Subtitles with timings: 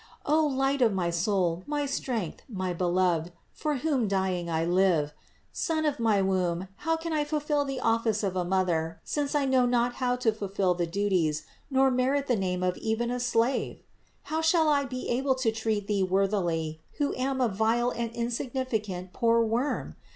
[0.25, 5.13] O Light of my soul, my strength, my Beloved, for whom dying I live!
[5.53, 9.45] Son of my womb, how can I fulfill the office of a Mother, since I
[9.45, 12.77] know not how to THE INCARNATION 369 fulfill the duties, nor merit the name of
[12.77, 13.83] even a slave?
[14.23, 19.13] How shall I be able to treat Thee worthily, who am a vile and insignificant,
[19.13, 19.95] poor worm